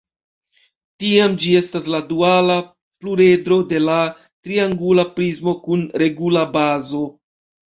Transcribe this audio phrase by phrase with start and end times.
[1.03, 2.55] Tiam gi estas la duala
[3.03, 7.05] pluredro de la triangula prismo kun regula bazo.